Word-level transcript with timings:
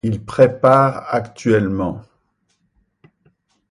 Il 0.03 0.25
prépare 0.25 1.13
actuellement'. 1.13 2.01